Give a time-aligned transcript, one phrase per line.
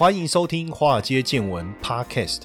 [0.00, 2.44] 欢迎收听《华尔街见闻》Podcast。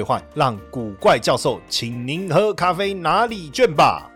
[0.03, 4.07] 换让古怪教授请您喝咖啡哪里卷吧。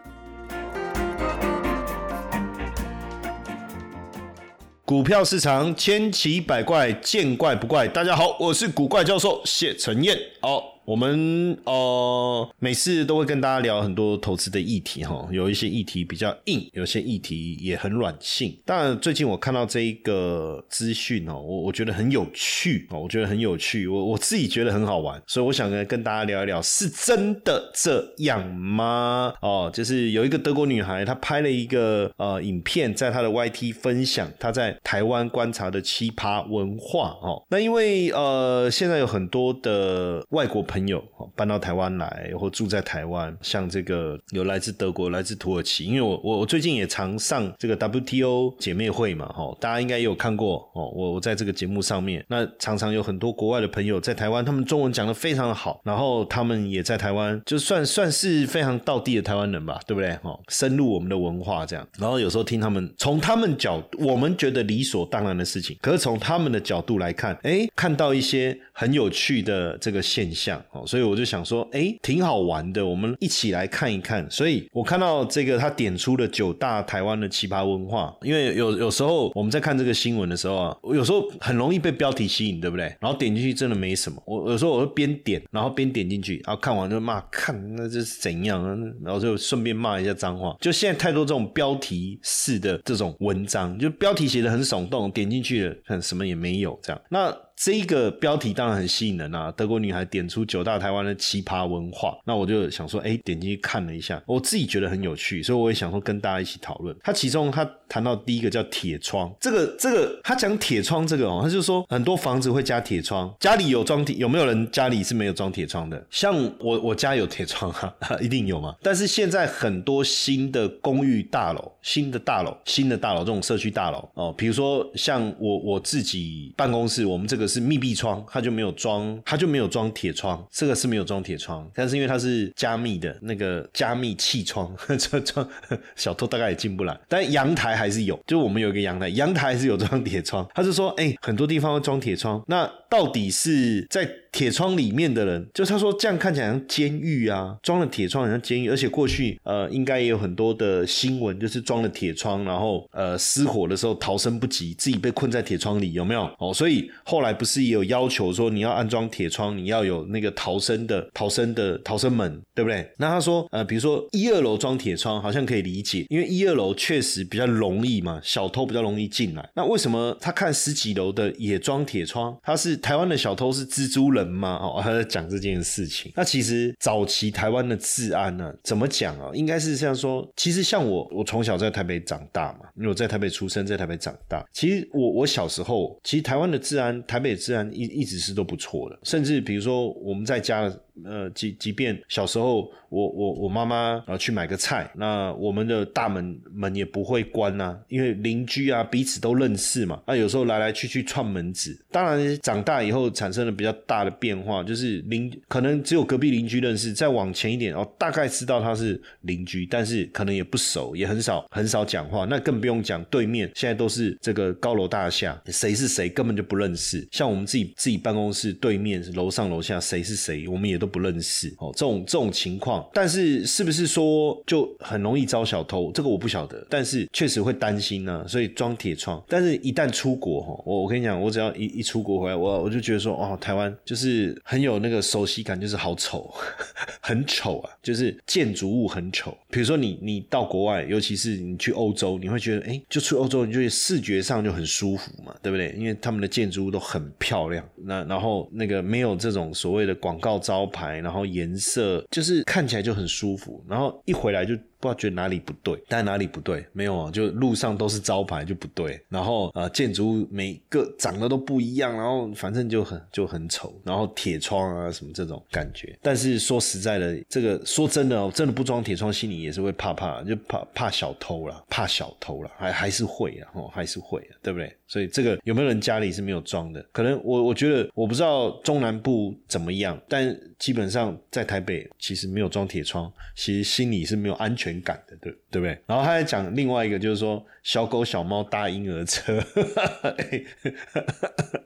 [4.84, 7.88] 股票市场千奇百怪，见怪不怪。
[7.88, 10.16] 大家好，我是古怪教授谢承彦。
[10.42, 10.75] 好。
[10.86, 18.56] 我们呃每次都会跟大家聊很多投资的议题哈，有一些议题比较硬，有些议题也很软性。
[18.64, 29.34] 但最近我看到这一个资讯哦，我我觉得很有趣哦，我觉得很有趣，我我自己觉得很好玩，所以我想跟跟大家聊一聊，是真的这样吗？
[29.42, 37.44] 哦，就是有一个德国女孩，她拍了一个呃影片，在她的 YT 分享她在台湾观察的奇葩文化哦。
[37.50, 41.02] 那因为呃现在有很多的外国朋朋友
[41.38, 45.86] 搬到台湾来，或住在台湾，像这个有来自德国、来自土耳其。
[45.86, 50.92] 因为我我我最近也常上这个 WTO 姐妹会嘛，哈，大家应该也有看过哦。
[50.94, 60.14] 我我在这个节目上面，那常常有很多国外的朋友在台湾，他们中文讲的非常的好，然后他们也在台湾，就算算是非常道地的台湾人吧，对不对？
[60.18, 70.62] 哈，深入我们的文化这样，然后有时候听他们从他们角，我们觉得理所当然的事情，可是从他们的角度来看，哎，看到一些很有趣的这个现象。
[70.72, 74.30] 哦，所以我就想说，哎，挺好玩的，我们一起来看一看。
[74.30, 78.16] 所以我看到这个，他点出了九大台湾的奇葩文化。
[78.22, 82.86] 因为有有时候我们在看这个新闻的时候啊，有时候很容易被标题吸引，对不对？
[83.00, 84.22] 然后点进去真的没什么。
[84.26, 88.56] 我有时候我会边点，然后边点进去，然后看完就骂，看那这是怎样？
[89.04, 90.56] 然后就顺便骂一下脏话。
[90.60, 97.02] 就现在太多这种标题式的这种文章，就标题写的很耸动，点进去了，看什么也没有这样。
[97.10, 99.50] 那这一个标题当然很吸引人啊！
[99.56, 106.94] 德国女孩点出九大台湾的奇葩文化，那我就想说，哎，点进去看了一下，我自己觉得很有趣，所以我也想说跟大家一起讨论。
[107.02, 116.06] 他其中他谈到第一个叫铁窗，这个这个他讲铁窗这个哦，他就说很多房子会加铁窗，家里有装铁，有没有人家里是没有装铁窗的？
[116.12, 118.76] 像我我家有铁窗哈， 一定有嘛。
[118.82, 127.45] 但是现在很多新的公寓大楼、新的大楼、新的大楼这种社区大楼哦，比如说像我我自己办公室，我们这个。
[127.48, 130.46] 是密闭窗，它就没有装，它就没有装铁窗。
[130.52, 135.48] 这个是没有装铁窗，但是因为它是加密的那个加密气窗，这窗
[135.96, 136.98] 小偷大概也进不来。
[137.08, 140.48] 但阳台还是有，就我们有一个阳台，阳台是有装铁窗。
[140.54, 144.10] 他就说，哎，很多地方会装铁窗，那到底是在？
[144.36, 156.30] 铁窗里面的人，就他说这样看起来像监狱啊，装了铁窗很像监狱，而且过去呃应该也有很多的新闻，就是装了铁窗，然后呃失火的时候逃生不及，自己被困在铁窗里，有没有？
[156.38, 162.86] 哦，所以后来不是也有要求说你要安装铁窗，你要有那个逃生的逃生的逃生门，对不对？
[162.98, 169.50] 那他说呃，比如说一二楼装铁窗好像可以理解，因为一二楼确实比较容易嘛，小偷比较容易进来。
[169.56, 172.38] 那为什么他看十几楼的也装铁窗？
[172.44, 174.25] 他是台湾的小偷是蜘蛛人？
[174.28, 174.60] 吗？
[174.62, 176.12] 哦，他在讲这件事情。
[176.16, 179.32] 那其实早期台湾的治安呢，怎么讲啊？
[179.34, 180.28] 应该是这样说。
[180.36, 184.46] 其实像我，我从小在台北长大嘛，因为我在台北出生，在台北长大。
[184.52, 189.00] 其实我我小时候，其实台湾的治安，台北的治安一一直是都不错的。
[189.04, 190.72] 甚至比如说我们在家。
[191.04, 200.02] 呃，即即便小时候，我我我妈妈啊去买个菜，那我们的大门门也不会关呐，因为邻居啊彼此都认识嘛。
[200.08, 201.78] 那有时候来来去去串门子。
[201.92, 212.26] 当然长大以后产生了比较大的变化，就是邻可能只有隔壁邻居认识，再往前一点哦，大概知道他是邻居，但是可能也不熟，也很少很少讲话。
[212.26, 217.08] 那更不用讲对面，现在都是这个高楼大厦，谁是谁根本就不认识。
[217.12, 220.86] 像我们自己自己办公室对面楼上楼下谁是谁，我们也都。
[220.96, 225.92] 不认识哦，这种这种情况，但是是不是说就很容易招小偷？
[225.92, 229.22] 这个我不晓得，但是确实会担心呢，所以装铁窗。
[229.28, 236.32] 但是一旦出国哈，我我跟你讲，我只要一一出国回来，我我就觉得说，哦，台湾就是是很有那个熟悉感，就是好丑，
[237.02, 239.38] 很丑啊，就是建筑物很丑。
[239.50, 245.74] 比如说你你到国外，尤其是你去欧洲，你会觉得，哎，就去欧洲，你就视觉上就很舒服嘛，对不对？
[245.78, 251.02] 因为他们的建筑物都很漂亮，那然后那个没有这种所谓的广告招牌。
[251.06, 254.56] 然后颜色就是看起来就很舒服，然后一回来就。
[254.86, 257.12] 不知道觉得哪里不对，但哪里不对没有啊？
[257.12, 265.98] 就路上都是招牌就不对，然后呃建筑物每个长得都不一样，然后反正就很就很丑，然后铁窗啊什么这种感觉。
[266.02, 274.76] 但是说实在的，这个说真的，真的不装铁窗，心里也是会怕怕，就怕怕小偷了，怕小偷了，还还是会啊，哦还是会，对不对？
[274.88, 276.86] 所以这个有没有人家里是没有装的？
[276.92, 285.78] 可能我我觉得我不知道中南部怎么样，但基本上在台北其实没有装铁窗，其实心里是没有安全感的，对对不对？
[285.86, 289.44] 然后他在讲另外一个，就是说小狗小猫搭婴儿车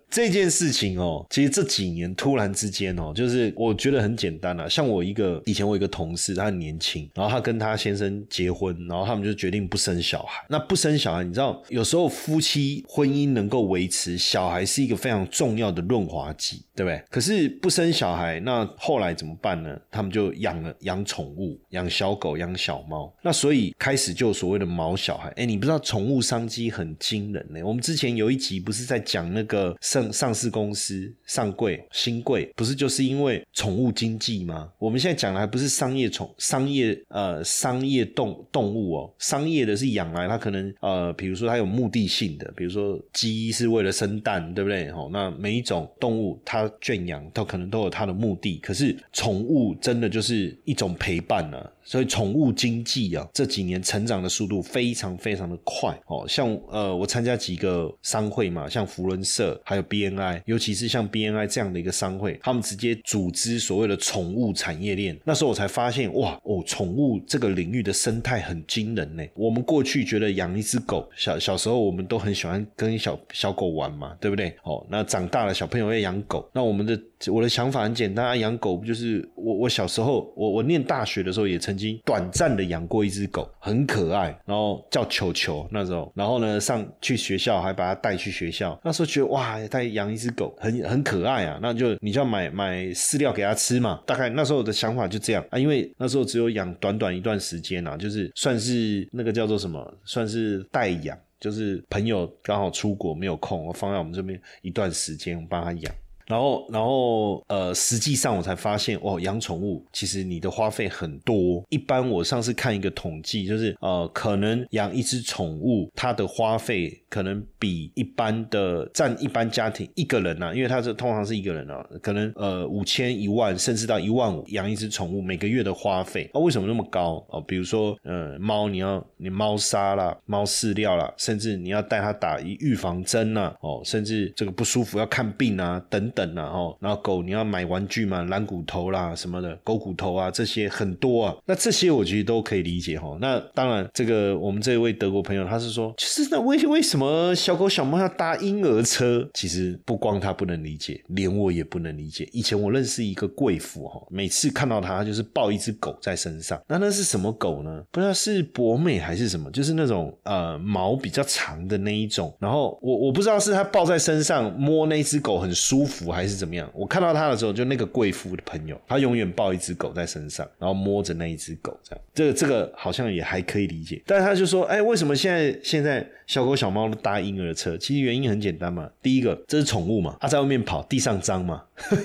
[0.10, 4.68] 这件事情哦，其实这几年突然之间哦，就是我觉得很简单啊。
[4.68, 10.44] 像我一个以前我一个同事，他很年轻，然后他跟他先生结婚，然后他们就决定不生小孩。
[10.50, 17.01] 那不生小孩，你知道有时候夫妻婚姻能够维持，小孩是一个非常重要的润滑剂，对不对？
[17.09, 19.77] 可是不生小孩，那后来怎么办呢？
[19.91, 23.13] 他们就养了养宠物，养小狗，养小猫。
[23.21, 25.29] 那所以开始就所谓的毛小孩。
[25.35, 27.61] 哎，你不知道宠物商机很惊人呢。
[27.63, 34.69] 我们之前有一集不是在讲那个上上市公司上柜新贵，不是就是因为宠物经济吗？
[34.77, 44.90] 我们现在讲的还不是商业宠商业呃商业动动物哦，商业的是养来它可能呃比如说它有目的性的，比如说鸡是为了生蛋，对不对？
[44.90, 51.69] 哦，那每一种动物它圈养都可能都有它的目的，可是宠物真的就是一种陪伴呢。
[51.89, 56.24] 所以宠物经济啊，这几年成长的速度非常非常的快哦。
[56.27, 65.19] 像呃，我参加几个商会嘛，像福伦社还有 BNI，尤其是像 BNI 这样的一个商会，他们直接组织所谓的宠物产业链。
[65.25, 69.24] 那时候我才发现，哇哦，宠物这个领域的生态很惊人呢。
[69.33, 74.56] 我们过去觉得养一只狗，小小时候我们都很喜欢跟小小狗玩嘛，对不对？
[74.62, 77.01] 哦，那长大了小朋友要养狗，那我们的
[77.31, 81.78] 我的想法很简单啊，养狗不就是我我小时候我我念大学的时候也曾。
[81.79, 85.67] 经短暂的养过一只狗，很可爱，然后叫球球。
[85.71, 88.79] 那时候，然后呢，上去学校还把它带去学校。
[88.83, 94.01] 那时候觉得哇，带养一只狗很很可爱啊，那就你就要买买饲料给它吃嘛。
[94.05, 105.95] 大概那时候的想法就这样啊，因为那时候只有养短短一段时间啊，就是算是那个叫做什么，算是代养，就是朋友刚好出国没有空，我放在我们这边一段时间，我帮他养。
[106.29, 111.65] 然后，然后，呃，实际上我才发现，哦，养宠物其实你的花费很多。
[111.69, 127.41] 一般我上次看一个统计，就是呃，可能养一只宠物，它的花费可能比一般的占一般家庭一个人啊，因为他是通常是一个人啊，可能呃五千一万甚至到一万五养一只宠物，每个月的花费啊，为什么那么高哦？
[127.41, 136.19] 比如说，呃，猫你要你猫砂啦，猫饲料啦，甚至你要带它打预防针呐，哦，甚至这个不舒服要看病啊，等等。
[136.19, 141.33] 等然后，然后狗你要买玩具嘛，蓝骨头啦什么的，狗骨头啊这些很多啊。
[141.45, 143.17] 那这些我觉得都可以理解哈。
[143.21, 149.30] 那当然，这个我们这位德国朋友他是说，就是那为为什么么小狗小猫要搭婴儿车？
[149.34, 152.28] 其实不光他不能理解，连我也不能理解。
[152.34, 156.62] 以前我认识一个贵妇哈，每次看到他就是抱一只狗在身上。
[156.68, 157.81] 那那是什么狗呢？
[157.92, 162.36] 不知道是博美还是什么，就是那种呃毛比较长的那一种。
[162.40, 166.10] 然后我我不知道是他抱在身上摸那一只狗很舒服。
[166.10, 166.69] 还是怎么样？
[166.74, 174.01] 我看到他的时候，就那个贵妇的朋友，他永远抱一只狗在身上，然后摸着那一只狗，这样，这个这个好像也还可以理解。
[174.07, 177.77] 但是他就说，哎，为什么现在现在小狗小猫都搭婴儿车？
[177.77, 178.89] 其实原因很简单嘛。
[179.01, 181.63] 第一个，这是宠物嘛，它在外面跑，地上脏嘛，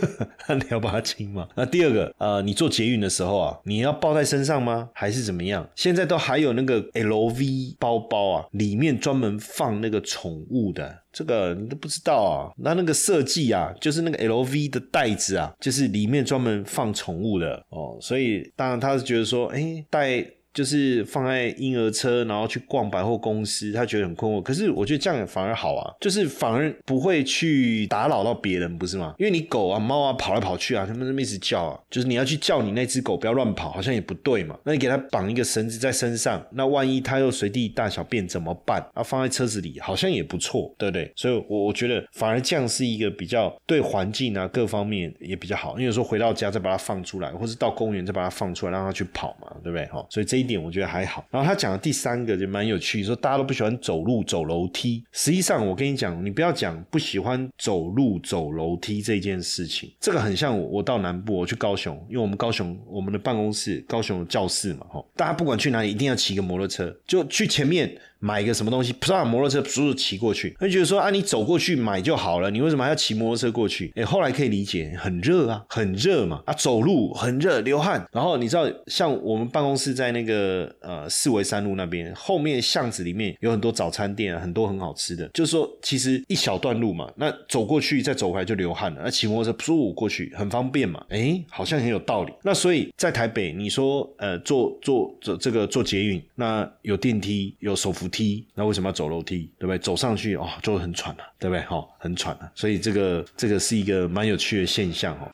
[0.49, 1.49] 你要把它清嘛。
[1.55, 4.91] 那第二个，呃，你做捷运的时候啊，你要抱在身上吗？
[4.93, 5.69] 还是怎么样？
[5.75, 11.03] 现在都还有那个 LV 包包啊，里面专门放那个宠物的。
[11.12, 12.50] 这个你都不知道啊？
[12.59, 20.26] 那那个设计啊，就是那个 L V 的袋子啊，就是里面专门放宠物的哦，所以当然他是觉得说，哎，带。
[20.55, 24.41] 就是放在婴儿车，然后去逛百货公司，他觉得很困惑。
[24.41, 29.13] 可是我觉得这样反而好啊，就是反而不会去打扰到别人，不是吗？
[29.19, 34.57] 因为你狗啊、猫啊跑来跑去啊，他们那么一直叫啊，就是你要去叫你那只狗不要乱跑，好像也不对嘛。
[34.63, 38.81] 那你给它绑一个绳子在身上，那万一它又随地大小便怎么办？
[38.95, 41.13] 啊，放在车子里好像也不错，对不对？
[41.17, 45.73] 所以，我我觉得反而这样是一个比较对环境啊各方面也比较好。
[45.73, 49.85] 因为有时候回到家再把它放出来，或是到公园再把它放出来，让它去跑嘛，对不对？
[49.87, 50.44] 哈，所以这。
[50.45, 55.03] 一点我觉得还好，然后他讲的第三个就蛮有趣，说大家都不喜欢走路走楼梯。
[55.11, 67.97] 实际上，我跟你讲，你不要讲不喜欢走路走楼梯这件事情，这个很像我我到南部，我去高雄，因为我们高雄我们的办公室高雄的教室嘛，哈，大家不管去哪里，一定要骑个摩托车，就去前面。
[68.25, 73.93] 买一个什么东西，上摩托车嗖嗖骑过去，他觉得说啊，你走过去买就好了，你为什么还要骑摩托车过去？
[73.97, 78.02] 哎，后来可以理解，很热啊，很热嘛，啊，走路很热，流汗。
[78.11, 85.28] 然后你知道，像我们办公室在那个呃四维三路那边，后面巷子里面有很多早餐店，很多很好吃的。
[85.35, 91.04] 就是说，其实一小段路嘛，那走过去再走回来就流汗了，那骑摩托车嗖过去很方便嘛。
[91.11, 92.33] 哎，好像很有道理。
[92.43, 99.50] 那所以在台北，你说呃坐坐坐这个坐捷运，那有电梯有手扶梯，那为什么要走楼梯？
[99.59, 99.78] 对不对？
[99.78, 101.62] 走上去哦就很喘了，对不对？
[101.64, 102.49] 哈，很喘了。
[102.54, 105.28] 所以这个这个是一个蛮有趣的现象哦。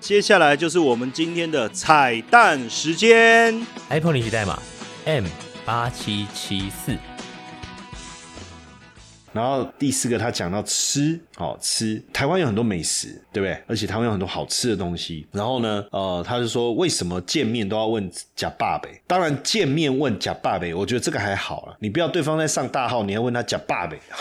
[0.00, 3.54] 接下来就是我们今天的彩蛋时间
[3.88, 4.60] ，iPhone 领取代码
[5.04, 5.24] M
[5.64, 6.96] 八七七四。
[9.36, 12.02] 然后第四个，他讲到吃，好吃。
[12.12, 13.62] 台湾有很多美食，对不对？
[13.66, 15.26] 而且台湾有很多好吃的东西。
[15.30, 18.88] 然后呢，呃，他就说，为什么见面都要问假爸呗？
[19.06, 21.76] 当然，见面问假爸呗，我觉得这个还好了。
[21.80, 24.00] 你不要对方在上大号，你还问他假爸呗？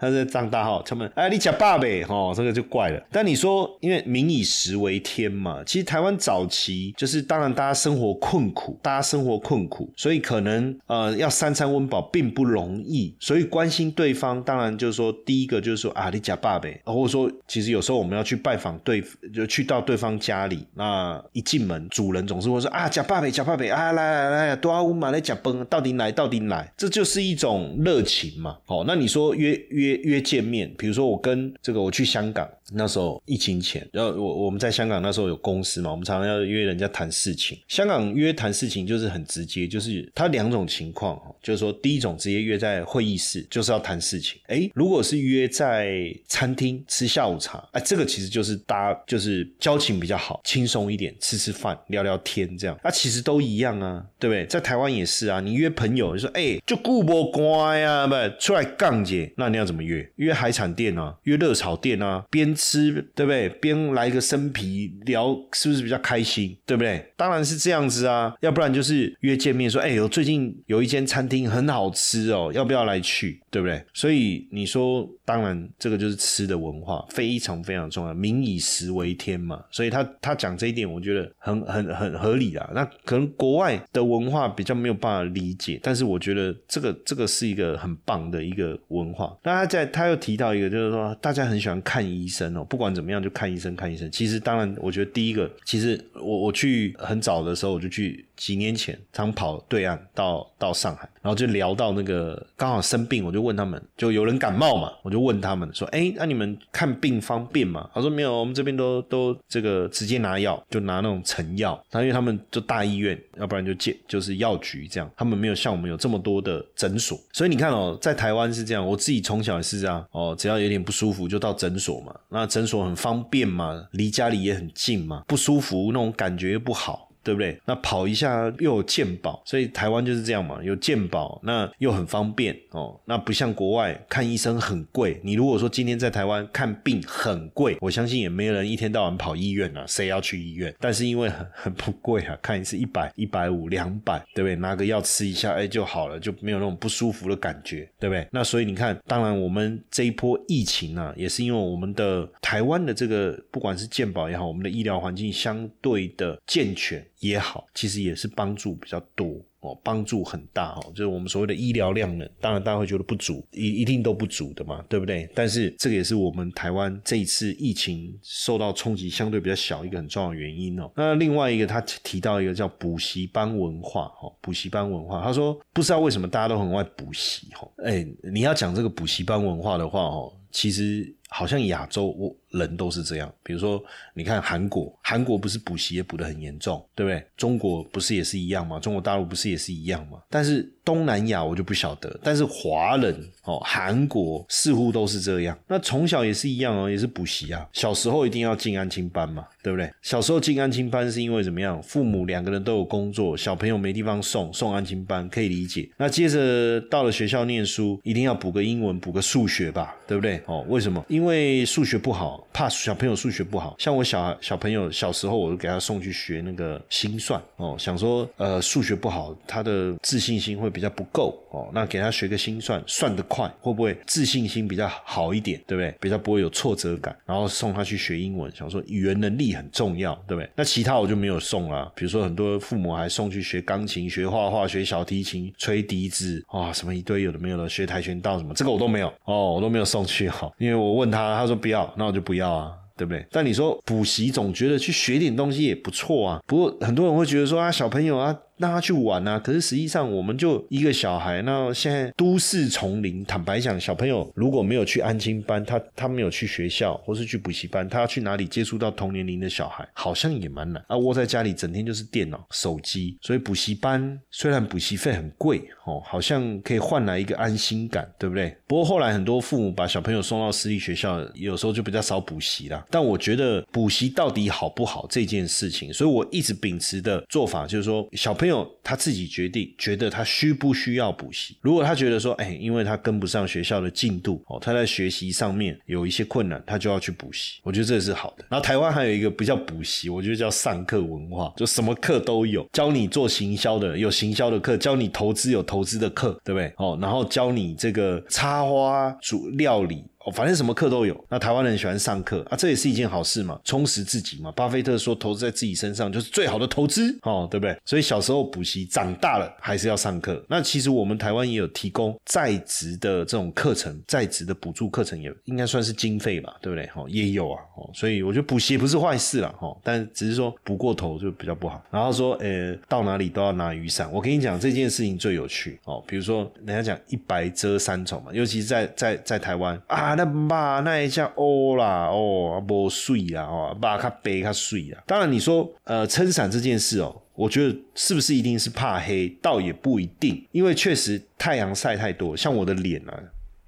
[0.00, 2.02] 他在上大号，他们哎，你假爸呗？
[2.08, 3.02] 哦，这个就怪了。
[3.12, 19.02] 但你说，因为民以食为天嘛，其实台湾早期就是，当然大家生活困苦，大家生活困苦，所以可能呃，要三餐温饱并不容易，所以关心对方，当然就是说，第一个就是说啊，你假爸呗，或者说，其实有时候我们要去拜访对，
[19.34, 28.56] 就去到对方家里，那一进门，主人总是会说啊，假爸呗，假爸呗，啊，来来来，多阿乌马来假崩，到底来，到底来，这就是一种热情嘛。
[28.66, 32.48] 哦，那你说约约约见面，比如说我跟这个我去香港。
[32.72, 37.58] 那时候疫情前，然后我我们在香港那时候有公司嘛，我们常常要约人家谈事情。
[37.68, 44.40] 香港约谈事情就是很直接，就是它两种情况哈，就是说第一种直接约在会议室，就是要谈事情。
[44.46, 52.78] 哎，如果是约在餐厅吃下午茶，哎，这个其实就是大家就是交情比较好，轻松一点，吃吃饭，聊聊天这样。
[52.82, 54.46] 那其实都一样啊，对不对？
[54.46, 60.10] 在台湾也是啊，你约朋友，你说哎，就顾不乖啊，不出来杠姐，那你要怎么约？
[60.16, 62.53] 约海产店啊，约热炒店啊，边。
[62.54, 63.48] 吃对不对？
[63.48, 66.56] 边来个生皮聊，是不是比较开心？
[66.66, 67.04] 对不对？
[67.16, 73.40] 当然是这样子啊，要不然就是约见面说，哎，我最近有一间餐厅很好吃哦，要不要来去？
[73.50, 73.84] 对不对？
[73.92, 79.62] 所以你说，当然这个就是吃的文化非常非常重要，民以食为天嘛。
[79.70, 82.68] 所以他他讲这一点，我觉得很很很合理啊。
[82.74, 89.36] 那可能国外的文化比较没有办法理解，但是我觉得这个这个是一个很棒的一个文化。
[89.44, 92.43] 那他在他又提到一个，就是说大家很喜欢看医生。
[92.64, 94.10] 不管怎么样，就看医生，看医生。
[94.10, 98.24] 其实，当然，我觉得第一个，其实我我去很早的时候，我就去。
[98.36, 107.88] 几年前，常跑对岸到到上海，然后就聊到那个刚好生病，我就问他们，就有人感冒嘛，我就问他们说，哎，那你们看病方便吗？
[107.94, 111.80] 他说没有，我们这边都都这个直接拿药，就拿那种成药。
[111.90, 117.18] 他因为他们就大医院，要不然就借就是药局这样，他们没有像我们有这么多的诊所。
[117.32, 127.08] 所以你看哦，在台湾是这样，我自己从小也是这样哦，只要有点不舒服就到诊所嘛，那诊所很方便嘛，离家里也很近嘛，不舒服那种感觉又不好。
[127.24, 127.58] 对不对？
[127.64, 133.00] 那跑一下又有健保，所以台湾就是这样嘛，有健保，那又很方便哦。
[133.06, 140.74] 那不像国外看医生很贵，你如果说今天在台湾看病很贵，我相信也没人一天到晚跑医院啊，谁要去医院？
[140.78, 144.54] 但是因为很很不贵啊，看一次一百、一百五、两百，对不对？
[144.56, 148.26] 拿个药吃一下，哎就好了，就没有那种不舒服的感觉，对不对？
[148.30, 157.04] 那所以你看，当然我们这一波疫情啊，也是因为我们的台湾的这个不管是健保也好，我们的医疗环境相对的健全。
[157.24, 160.92] 也好，其实也是帮助比较多哦，帮助很大哦。
[160.94, 165.28] 就是我们所谓的医疗量呢，当然大家会觉得不足，一一定都不足的嘛，对不对？
[165.34, 170.90] 但是这个也是我们台湾这一次疫情受到冲击相对比较小一个很重要的原因哦。
[170.94, 177.66] 那另外一个他提到一个叫补习班文化哦，补习班文化，他说不知道为什么大家都很爱补习哈。
[177.78, 182.34] 哎，你要讲这个补习班文化的话哦，其实好像亚洲我。
[182.54, 183.82] 人都是这样，比如说，
[184.14, 187.26] 你看韩国，韩国不是补习也补得很严重，对不对？
[187.36, 188.78] 中国不是也是一样吗？
[188.78, 190.22] 中国大陆不是也是一样吗？
[190.30, 193.14] 但是东南亚我就不晓得，但是华人
[193.44, 195.58] 哦，韩国似乎都是这样。
[195.66, 197.66] 那从小也是一样哦，也是补习啊。
[197.72, 199.90] 小时候一定要进安亲班嘛，对不对？
[200.02, 201.82] 小时候进安亲班是因为怎么样？
[201.82, 205.88] 父母两个人都有工作，小朋友没地方送，送安亲班可以理解。
[205.96, 210.40] 那接着到了学校念书，一定要补个英文，补个数学吧，对不对？
[210.46, 211.04] 哦，为什么？
[211.08, 213.74] 因为数学不好，怕小朋友数学不好。
[213.78, 225.94] 像我小小朋友小时候，我就给他送去学那个心算哦，想说呃数学不好，他的自信心会比较不够哦，那给他学个心算，算得快，会不会自信心比较好一点，对不对？
[226.00, 227.16] 比较不会有挫折感。
[227.24, 230.50] 然后送他去学英文，想说语言能力很重要，对不对？
[230.56, 242.72] 那其他我就没有送啊，比如说很多父母还送去学钢琴、学画画、学小提琴、吹笛子啊，什么一堆有的没有的，学跆拳道什么，这个我都没有哦，我都没有送去哈，因为我问他，他说不要，那我就不要啊。
[242.96, 243.26] 对不对？
[243.32, 246.40] 但你说补习，总觉得去学点东西也不错啊。
[246.46, 248.32] 不过很多人会觉得说啊，小朋友啊。
[248.56, 249.38] 让他去玩啊！
[249.38, 251.42] 可是实际上，我们就一个小孩。
[251.42, 260.96] 那现在都市丛林，坦白讲，小朋友如果没有去安亲班，他他没有去学校或是去补习班，他要去哪里接触到同年龄的小孩，好像也蛮难啊。
[260.96, 263.18] 窝在家里，整天就是电脑、手机。
[263.20, 268.56] 所以补习班虽然补习费很贵哦，好像可以换来一个安心感，对不对？
[268.68, 272.86] 不过后来很多父母把小朋友送到私立学校，有时候就比较少补习了。
[272.88, 278.43] 但我觉得补习到底好不好这件事情，所以我一直秉持的做法就是说，小朋友。
[278.44, 281.56] 朋友他自己决定，觉得他需不需要补习。
[281.62, 287.58] 如果他觉得说，哎，因为他跟不上学校的进度，哦，他在学习上面有一些困难，他就要去补习。
[287.62, 288.44] 我觉得这是好的。
[288.50, 296.70] 然后台湾还有一个不叫补习，我觉得叫上课文化，就什么课都有，教你做行销的有行销的课，教你投资有投资的课，对不对？
[296.76, 300.04] 哦，然后教你这个插花、煮料理。
[300.32, 301.24] 反正什么课都有。
[301.28, 304.50] 那台湾人喜欢上课啊，这也是一件好事嘛，充实自己嘛。
[304.52, 307.76] 巴菲特说，投资在自己身上就是最好的投资，哦，对不对？
[307.84, 310.44] 所以小时候补习，长大了还是要上课。
[310.48, 316.88] 那其实我们台湾也有提供在职的这种课程，在职的补助课程也应该算是经费吧，对不对？
[316.94, 317.60] 哦，也有啊。
[317.76, 321.82] 哦，所以我觉得补习不是坏事了，哦，但只是说补过头就比较不好。
[321.90, 324.10] 然后说，呃，到哪里都要拿雨伞。
[324.12, 326.02] 我跟你讲，这件事情最有趣哦。
[326.06, 330.13] 比如说，人家讲一白遮三丑嘛，尤其是在在在台湾啊。
[330.14, 335.02] 那妈那一下哦啦哦，无水啦哦，把较白较水啦。
[335.06, 343.22] 当然你说呃撑伞这件事哦，我觉得是不是一定是怕黑，倒也不一定，因为确实太阳晒太多，像我的脸啊。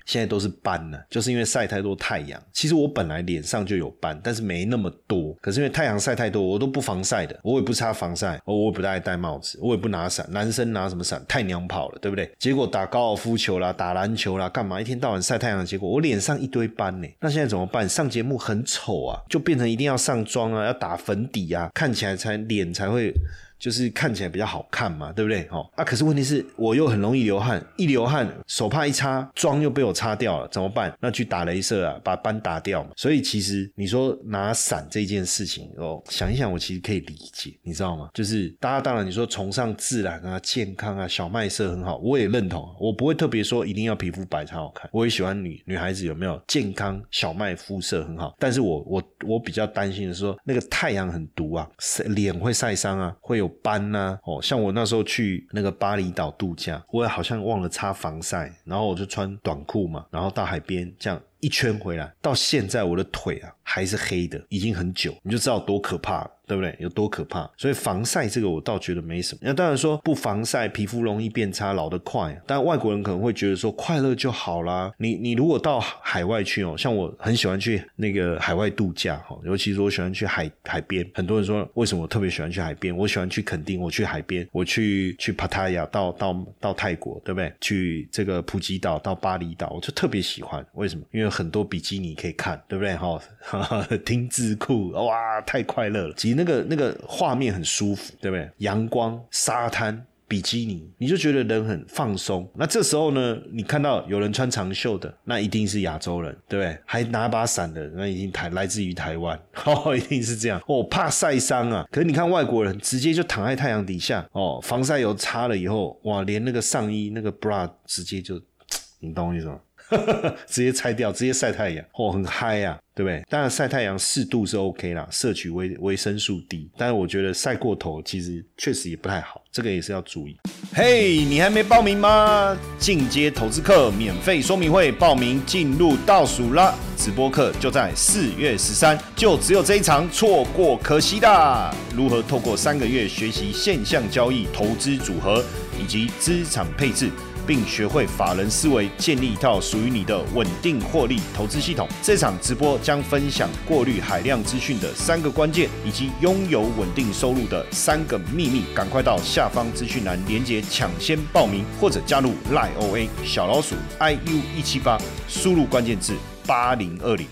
[0.07, 2.43] 现在都是斑了，就是因为晒太多太阳。
[2.53, 5.35] 其实我本来脸上就有斑，但是没那么多。
[5.43, 10.27] 可是因为太阳晒太多，我都不防晒的，我也不擦防晒，我也不戴戴帽子，我也不拿伞。
[10.31, 11.23] 男生拿什么伞？
[11.29, 12.33] 太娘跑了，对不对？
[12.39, 14.81] 结果打高尔夫球啦，打篮球啦，干嘛？
[14.81, 17.09] 一天到晚晒太阳，结果我脸上一堆斑呢。
[17.21, 17.89] 那现在怎么办？
[17.89, 23.13] 上节目很丑啊，就变成一定要上妆啊，要打粉底啊，看起来才脸才会。
[23.59, 25.47] 就是看起来比较好看嘛，对不对？
[25.51, 30.95] 哦，啊，可是问题是我又很容易流汗，一流汗手帕一擦，妆又被我擦掉了，怎么办？
[31.01, 32.91] 那去打镭射啊，把斑打掉嘛。
[32.97, 38.11] 所以其实你说拿伞这件事情哦，想一想，我其实可以理解，你知道吗？
[38.13, 48.35] 就是大家当然你说崇尚自然啊、健康啊、小麦色很好，我也认同，我不会特别说一定要皮肤白才好看，我也喜欢女女孩子有没有健康小麦肤色很好。
[48.39, 53.46] 但是我我我比较担心的是说那个太阳很毒啊，晒脸会晒伤啊，会有。
[53.49, 61.21] 斑呐，哦，像我那时候去那个巴厘岛度假，我也好像忘了擦防晒，然后我就穿短裤嘛，然后到海边这样。
[61.41, 66.75] 一圈回来，到现在我的腿啊还是黑的，已经很久，你就知道多可怕了，对不对？
[66.79, 67.51] 有多可怕？
[67.57, 69.41] 所以防晒这个我倒觉得没什么。
[69.43, 72.41] 那当然说不防晒，皮肤容易变差，老得快。
[72.47, 74.93] 但外国人可能会觉得说快乐就好啦。
[74.99, 81.05] 你你如果到海外去哦，像我很喜欢去那个海外度假哈，尤其是我喜欢去海海边。
[81.15, 82.97] 很多人说为什么我特别喜欢去海边？
[82.97, 87.53] 我喜欢去垦丁，我去海边，我去去帕塔亚，到到到泰国，对不对？
[87.61, 90.65] 去这个普吉岛，到巴厘岛，我就特别喜欢。
[90.75, 91.05] 为什么？
[91.11, 92.95] 因为很多比基尼可以看，对不对？
[92.97, 93.21] 哈，
[94.05, 96.15] 丁字裤，哇，太快乐了。
[96.17, 98.49] 其实那个那个画面很舒服，对不对？
[98.59, 102.49] 阳光、沙滩、比基尼，你就觉得人很放松。
[102.55, 106.79] 那这时候呢，你看到有人穿长袖的，那一定是亚洲人，对不对？
[106.85, 110.61] 还拿把伞的，那已经台来自于台湾， 哦，一定是这样。
[110.67, 111.87] 哦，怕晒伤啊。
[111.91, 118.41] 可是你看外国人，直接就躺在太阳底下，哦，防晒油擦了以后，哇，连那个上衣那个 bra 直接就，
[119.01, 119.61] 你懂我意思吗？
[120.47, 123.23] 直接拆掉，直接晒太阳，哦，很嗨呀，对不对？
[123.29, 126.71] 当然晒太阳适度是 OK 啦，摄取维维生素 D。
[126.77, 130.37] 但是我觉得晒过头其实确实也不太好，这个也是要注意。
[130.75, 132.57] 嘿，你还没报名吗？
[132.79, 136.75] 进阶投资课免费说明会报名进入倒数啦！
[136.97, 141.75] 直播课就在四月十三，就只有这一场，错过可惜的。
[141.95, 145.45] 如何透过三个月学习现象交易、投资组合
[145.81, 147.11] 以及资产配置？
[147.47, 151.89] 并学会法人思维，建立一套属于你的稳定获利投资系统。
[152.03, 158.65] 这场直播将分享过滤海量资讯的三个关键，以及拥有稳定收入的三个秘密。
[158.75, 166.15] 赶快到下方资讯栏连接抢先报名，或者加入赖 OA 小老鼠 iu 一七八，输入关键字
[166.47, 167.27] 八零二零。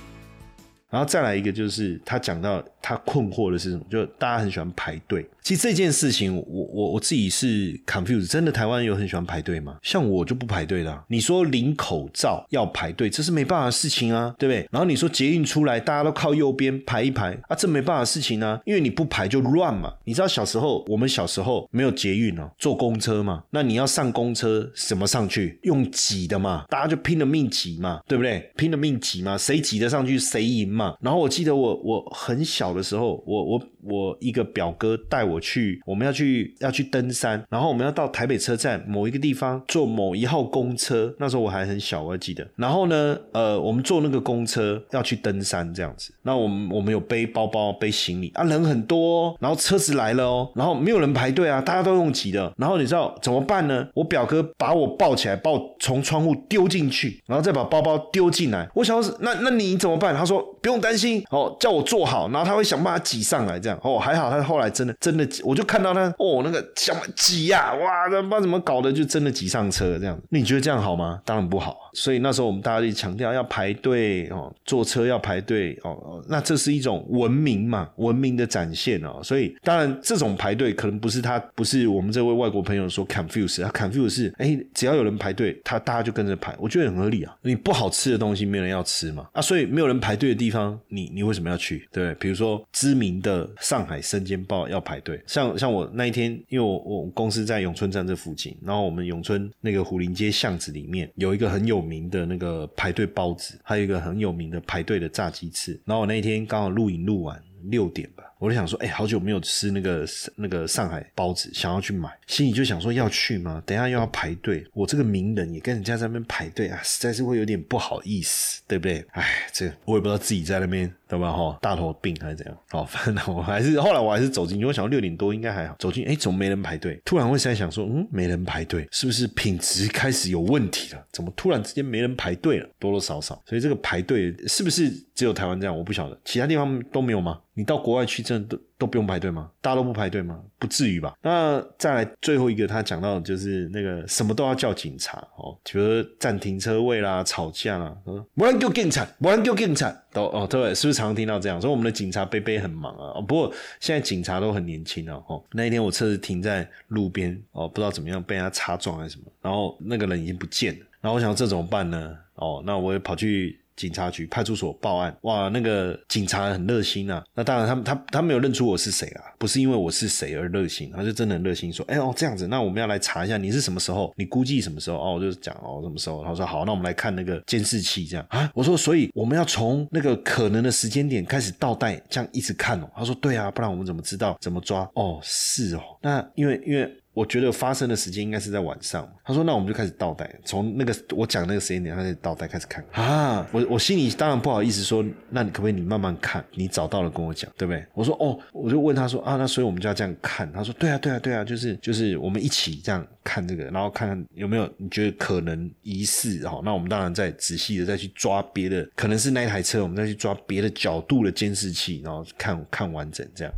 [0.90, 5.27] 然后再来一个就是他讲到他困惑的是什么，就大家很喜欢排队。
[5.42, 9.79] 其实这件事情，我我我自己是 confused，真的台湾有很喜欢排队吗？
[9.83, 14.68] 像我就不排队的、你说领口罩要排队，这是没办法的事情啊，对不对？
[14.70, 19.90] 然后你说捷运出来，大家都靠右边排一排啊，这没办法的事情啊，因为你不排就乱嘛。
[20.05, 25.59] 你知道小时候我们小时候没有捷运哦，坐公车嘛，那你要上公车怎么上去？
[25.62, 28.51] 用挤的嘛，大家就拼了命挤嘛，对不对？
[28.57, 30.94] 拼了命挤嘛，谁挤得上去谁赢嘛。
[31.01, 42.47] 然后我记得我我很小的时候，我我我一个表哥带我去，我们要去要去登山，然后我们要到台北车站某一个地方坐某一号公车，那时候我还很小，我还记得。
[42.57, 53.87] 然后呢，呃，我们坐那个公车要去登山这样子，那我们我们有背包包背行李啊，人很多、然后车子来了哦，然后没有人排队啊，大家都用挤的，然后你知道怎么办呢？
[53.95, 58.69] 我表哥把我抱起来，把我从窗户丢进去，然后再把包包丢进来。
[58.75, 60.15] 我想说，那那你怎么办？
[60.15, 70.18] 他说不用担心，哦，叫我坐好，然后他会想办法挤上来，这样哦，还好他后来真的真的，我就看到他哦，那个想挤呀、哇，这不知道怎么搞的，就真的挤上车这样。
[70.31, 71.20] 你觉得这样好吗？
[71.24, 71.84] 当然不好。
[71.95, 79.21] 所以那时候我们大家就强调要排队哦，坐车要排队哦，那这是一种文明嘛，文明的展现哦。
[79.23, 87.35] 所以当然这种排队可能不是他，不是我们这位外国朋友说 confuse，他 confuse 是哎，只要有人排队，他大家就跟着排，我觉得很合理啊。
[87.43, 91.89] 你不好吃的东西没有人要吃嘛啊，所以没有人排队的地方，你你为什么要去？
[91.93, 105.81] 对，比如说知名的上海生煎包要排队，像像我那一天，因为我我公司在永春站这附近，然后我们永春那个虎林街巷子里面有一个很有名的那个排队包子，还有一个很有名的排队的炸鸡翅。
[105.85, 113.62] 然后我那一天刚好录影录完六点吧，我就想说，哎、好久没有吃那个那个上海包子，想要去买，心里就想说要去吗？
[113.64, 119.05] 等一下又要排队，我这个名人也跟人家在那边排队啊，实在是会有点不好意思，对不对？
[119.12, 121.33] 哎，这我也不知道自己在那边对吧？
[121.33, 122.57] 哈，大头病还是怎样？
[122.73, 127.01] 哦， 反正我还是后来我还是走进去，我想六点多应该还好，走进哎，怎么没人排队？
[127.05, 131.05] 突然会在想说，嗯，没人排队，是不是品质开始有问题了？
[131.12, 132.68] 怎么突然之间没人排队了？
[132.79, 135.77] 多多少少，所以这个排队是不是只有台湾这样？
[135.77, 137.40] 我不晓得，其他地方都没有吗？
[137.57, 139.51] 你到国外去真都都不用排队吗？
[139.61, 140.40] 大家都不排队吗？
[140.59, 141.14] 不至于吧？
[141.23, 151.61] 那再来最后一个，他讲到就是那个什么都要叫警察哦，比如占停车位啦、吵架啦，嗯，不然就警察，不然就警察，都哦对，是不是常常听到这样？
[151.61, 153.20] 所以我们的警察贝贝很忙啊。
[153.20, 155.23] 不过现在警察都很年轻啊。
[155.29, 160.87] 哦，那一天我车子停在路边，哦，不知道怎么样被人家擦撞还是什么，然后那个人已经不见了。
[161.01, 162.16] 然后我想这怎么办呢？
[162.35, 163.61] 哦，那我也跑去。
[163.77, 167.23] 警察局、派出所报案，哇，那个警察很热心啊。
[167.35, 174.99] 那当然他，他他他没有认出我是谁啊，不是因为我是谁而热心，他就真的很热心说，哎哦这样子，那我们要来查一下你是什么时候，你估计什么时候？
[174.99, 178.51] 哦，我就讲哦什么时候，他说好，那我们来看那个监视器，这样啊。
[178.55, 182.91] 我说，所以我们要从那个可能的时间点开始倒带，这样一直看哦。
[182.97, 184.89] 他说对啊，不然我们怎么知道怎么抓？
[184.95, 186.91] 哦，是哦，那因为因为。
[187.14, 189.09] 我觉得发生的时间应该是在晚上。
[189.24, 197.87] 他说：“那我们就开始倒带，从那个我讲那个时间点，他开始倒带开始看啊。”我我心里当然不好意思说，那你可不可以你慢慢看，你找到了跟我讲，对不对？
[197.94, 206.61] 我说：“哦。”我就问他说：“啊，那所以我们就要这样看？”他说：“对啊，对啊，对啊，就是就是我们一起这样看这个，然后看看有没有你觉得可能疑似哦。
[206.64, 213.55] 那我们当然再仔细的再去抓别的，可能是那一台车，我们再去抓别的角度的监视器，然后看看完整这样。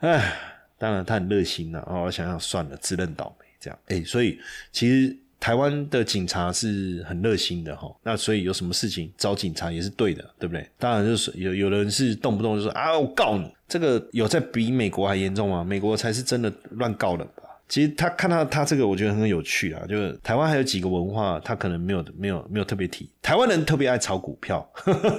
[0.00, 0.32] 唉。”
[0.78, 2.04] 当然，他很热心呐、啊。
[2.04, 3.78] 哦，想想算了，自认倒霉这样。
[3.86, 4.38] 哎，所以
[4.72, 7.94] 其实台湾的警察是很热心的哈。
[8.02, 10.68] 那所以有什么事情找警察也是对的，对不对？
[10.78, 15.62] 当然就是有有人是动不动就说啊，我告你，这个有在比美国还严重吗？
[15.62, 17.26] 美国才是真的乱告的。
[17.68, 19.82] 其实他看到他这个，我觉得很有趣啊。
[19.88, 23.10] 就是台湾还有几个文化，他可能没有没有没有特别提。
[23.22, 24.66] 台湾人特别爱炒股票，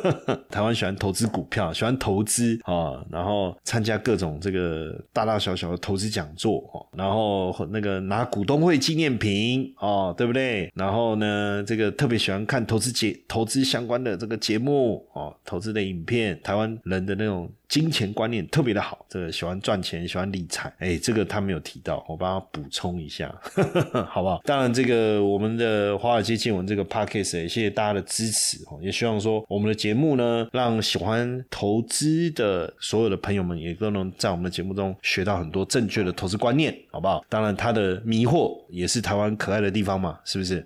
[0.50, 10.72] 台湾喜欢投资股票，喜欢投资啊，然后参加各种这个大大小小的投资讲座哦，然后那个拿股东会纪念品哦，对不对？
[10.76, 17.52] 然后呢，这个特别喜欢看投资节投资相关的这个节目哦，投资的影片，台湾人的那种。
[17.76, 23.30] 金钱观念特别的好，这个喜欢赚钱，喜欢理财，哎，这个他没有提到，我帮他补充一下，
[24.08, 24.40] 好不好？
[24.46, 37.26] 当然，这个我们的华尔街见闻这个 podcast 也谢谢大家的支持哦，也希望说我们的节目呢，让喜欢投资的所有的朋友们也都能在我们的节目中学到很多正确的投资观念，好不好？
[37.28, 40.66] 当然，他的迷惑也是台湾可爱的地方嘛，是不是？